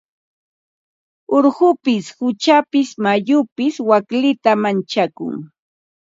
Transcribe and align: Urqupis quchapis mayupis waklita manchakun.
Urqupis 1.35 2.05
quchapis 2.17 2.89
mayupis 3.03 3.75
waklita 3.89 4.51
manchakun. 4.63 5.33